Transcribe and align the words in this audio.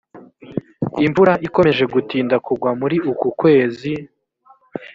imvura 1.05 1.33
ikomeje 1.47 1.83
gutinda 1.93 2.35
kugwa 2.45 2.69
muri 2.79 2.97
uku 3.11 3.27
kwezi 3.39 3.91